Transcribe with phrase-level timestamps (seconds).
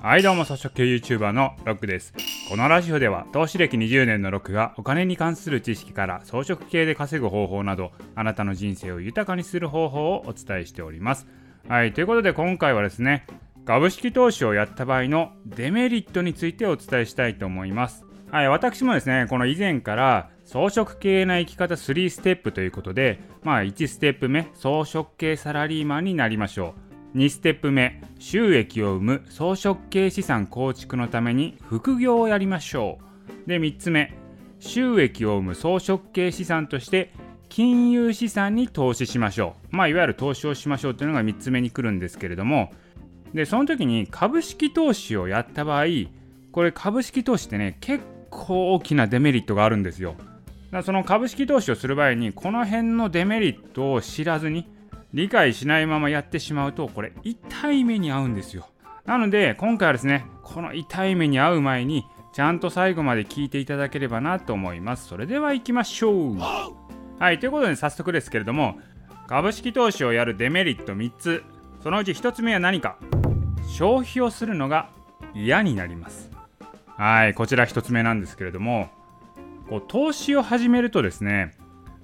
[0.00, 2.14] はいどうも草食系 YouTuber のロックです
[2.48, 11.26] このラジオでは投資歴20年のロックがお金に関する知識から装飾系で稼ぐ方法などあなたの人生を豊かにする方法をお伝えしております。
[11.68, 13.26] はいということで今回はですね
[13.66, 18.06] 株式投資をやった場合のデメリットについてお伝えしたいと思います。
[18.30, 26.87] はい私もですねこの以前から装飾系な生き方3ステップということでまあ1ステップ目装飾系サラリーマンになりましょう。
[27.14, 32.98] 2ステップ目収益を生む装飾系資産構築のために副業をやりましょ
[33.46, 33.48] う。
[33.48, 34.14] で3つ目
[34.60, 37.12] 収益を生む装飾系資産として
[37.48, 39.76] 金融資産に投資しましょう。
[39.76, 42.72] まあいわゆる投資をしましょうというのが3つ目に来るんですけれども。
[43.32, 45.84] でその時に株式投資をやった場合
[46.50, 50.14] これ株式投資ってね結構大きなデメリットがあるんですよ。
[50.16, 50.26] だか
[50.72, 54.68] らその株式投資をする場合にこの辺のデメリットを知らずに
[55.14, 58.68] 理解しないままやってしまうとこれ痛い目に遭うんですよ。
[59.06, 65.08] なので今回はですねこの痛い目に遭う前にちゃんと最後まで聞いていただければなと思います。
[65.08, 66.38] それでは行きましょう。
[66.38, 68.78] はいということで早速ですけれども
[69.26, 71.42] 株式投資をやるデメリット3つ。
[71.82, 72.98] そのうち1つ目は何か。
[73.66, 74.90] 消費をするのが
[75.34, 76.30] 嫌になります。
[76.96, 78.88] はいこちら1つ目なんですけれども
[79.68, 81.54] こう投資を始めるとですね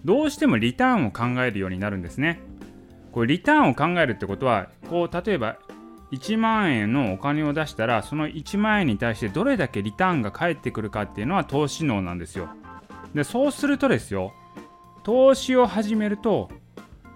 [0.04, 2.40] どうしてもリターンを考えるようになるんですね。
[3.14, 5.56] これリターンを考えるってことはこう例えば
[6.10, 12.48] 1万円のお金を出したらその1万円に対してどれだけリターンが返ってくるかっていうのは投資能なんですよ。
[13.14, 14.32] でそうするとですよ
[15.04, 16.50] 投資を始めると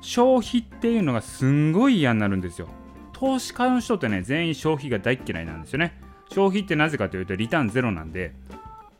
[0.01, 2.69] 消費っていうのがすんごい嫌になるんですよ。
[3.13, 6.01] 投資家の人ってね全員消費が大嫌いなんですよね。
[6.31, 8.35] 消費ってなぜかというとリターンゼロなんで、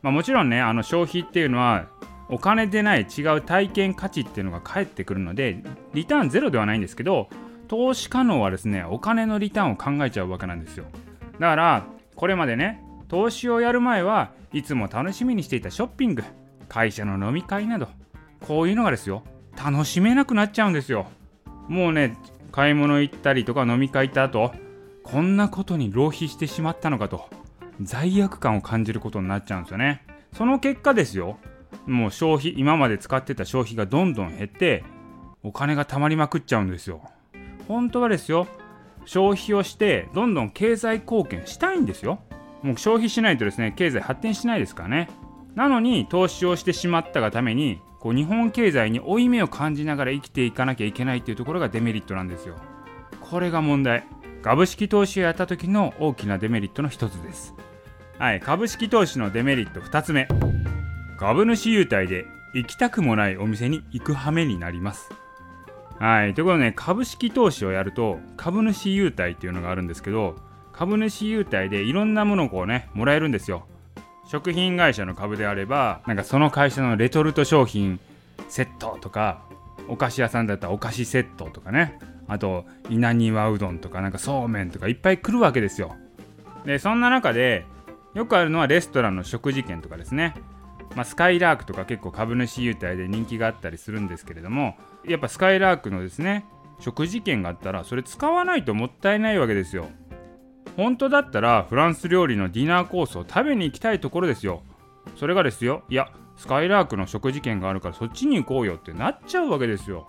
[0.01, 1.87] まあ、もちろんねあの消費っていうのは
[2.29, 5.63] お金でない違う体験価値っていうのが返ってくるので
[5.93, 7.27] リターンゼロではないんですけど
[7.67, 10.85] 投資可能はですねお金のリターンを考えちゃうわけなんですよ。
[11.39, 11.85] だから
[12.15, 16.23] これまでね投資をやる前はいつも楽しみにしていたショッピング
[16.67, 17.87] 会社の飲み会など
[18.41, 19.23] こういうのがですよ
[19.57, 21.07] 楽しめなくなっちゃうんですよ。
[21.67, 22.17] もうね
[22.51, 24.51] 買い物行ったりとか飲み会行った後
[25.03, 27.29] こんなことに浪費してしまったのかと
[27.81, 30.03] 罪悪感を感じることになっちゃうんですよね。
[30.33, 31.37] その結果ですよ
[31.89, 34.83] もう消費今まで使ってた消費がどんどん減って
[35.43, 37.01] お金が貯まりまくっちゃうんですよ。
[37.67, 38.47] 本当はですよ
[39.05, 42.19] 消費をしてどんどん経済貢献したいんですよ。
[42.61, 45.09] もう消費しないとですね経済発展しないですからね。
[45.55, 52.55] なのに投資をしてしまったがためにこう日本経済に負い目を感じながら生きていかなきゃいけないっていうところがデメリットなんですよ。
[53.19, 54.05] これが問題。
[54.41, 57.53] 株式投資をやった時の大きなデメリットの一つです。
[58.17, 60.27] はい株式投資のデメリット2つ目。
[61.19, 65.11] 株主優待で行きたくもないお店に行く羽目になります。
[65.99, 66.33] はい。
[66.33, 70.37] ということでね、株式投資をやると、株主優待っていうのがあるんですけど、
[70.71, 73.65] 株主優待でいろんなものをこうね、もらえるんですよ。
[74.29, 77.99] 食品会社の株であれば、なんかその会社のレトルト商品
[78.47, 79.41] セットとか、
[79.89, 81.99] お菓子屋さんだったらお菓子セットとかね、
[82.29, 85.97] あと、稲庭うどんとか、なんかそうめんとかいっぱい来るわけですよ。
[86.63, 87.65] で、そんな中で、
[88.13, 90.33] よくあるのはレストランの食事券とかですね。
[90.95, 96.45] まあ、スカイラークとか結構株主優待で人気があったりするんですけれどもやっぱスカイラークのですね
[96.79, 99.89] 食事券があったらそれ使わないともったいないわけですよ。
[100.77, 104.63] 本当だったらフランス料理のディナーコースを食べに行きたいところですよ。
[105.17, 110.07] それがですよいやスカイラークの食事券があるからそっちに行こうよってなっちゃうわけですよ。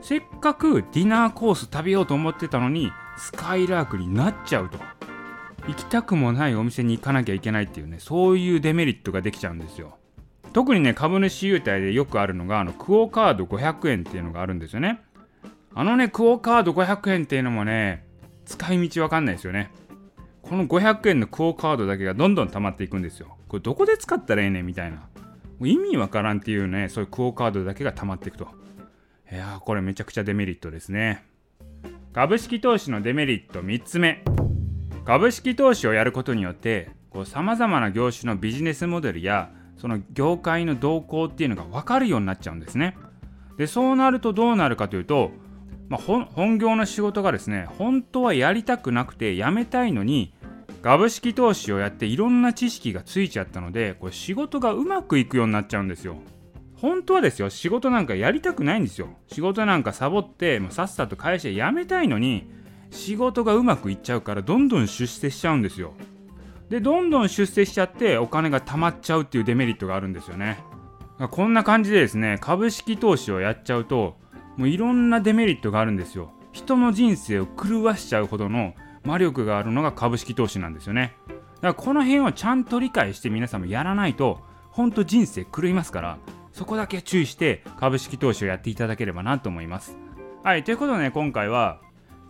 [0.00, 4.78] せっかくディナーコース食べようと思ってたのにスカイラークになっちゃうと。
[5.68, 9.96] 行きたくもないお店に行かなきゃいけないっていうねそういうデメリットができちゃうんですよ。
[10.52, 15.00] 特にね株主優待でよくあるのがあのクオ・カード500円っていうのがあるんですよね。
[15.74, 18.04] あのねクオ・カード500円っていうのもね
[18.44, 19.70] 使い道わかんないですよね。
[20.42, 23.36] この500円のクオ・カードだけがどんどん溜まっていくんですよ。
[23.48, 24.66] これどこで使ったらええねん？
[24.66, 25.08] みたいな。
[25.64, 28.48] 意味わからんっていうねそういうクオ・カードだけが溜まっていくと。
[29.30, 31.24] いやーこれめちゃくちゃデメリットですね。
[32.12, 34.22] 株式投資のデメリット3つ目。
[35.04, 36.90] 株式投資をやることによって
[37.24, 42.96] さまざまな業種のビジネスモデルやその業界の動向っていうのが分かるようになっちゃうんですね。
[43.58, 45.32] でそうなるとどうなるかというと、
[45.88, 50.34] まあ、本業の仕事がですね本当はやりたくなくて辞めたいのに
[50.82, 56.16] 株式投資をやっていろんな知識がついちゃったのでこれ仕事がうまくいくようになっちゃうんですよ。
[56.76, 59.08] 本当はですよ仕事なんかやりたくないんですよ。
[59.26, 62.61] 仕事なんかサボってもうさっさと会社辞めたいのに
[62.92, 65.94] 仕事がうまくいっちゃうからどんどん出世しちゃうんですよ。
[66.68, 70.62] でどんどん出世しちゃってお金が貯まっちゃうっていうデメリットがあるんですよね。
[71.30, 74.16] こんな感じでですね株式投資をやっちゃうと
[74.56, 76.32] もういろんなデメリットがあるんですよ。
[76.52, 78.74] 人の人生を狂わしちゃうほどの
[79.04, 81.16] 魔力があるのが株式投資なんですよね。
[81.28, 84.40] だからこの辺をちゃんと理解して皆さんもやらないと
[84.70, 86.18] ほんと人生狂いますから
[86.52, 89.96] そこだけ注意して株式投資をやっていただければなと思います。
[90.42, 91.80] はいということでね今回は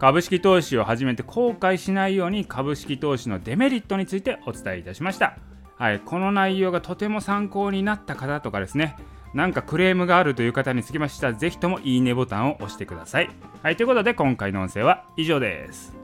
[0.02, 5.38] 株式投資を始めて後悔しないように株式投資のデメリットについてお伝えいたしました
[5.76, 8.96] はいこの内容がとても参考になった方とかですね
[9.32, 13.31] なんかクレームがあるという方につきましては、ぜひともいいねボタンを押してください。
[13.62, 16.01] はい、ということで今回の音声は以上です。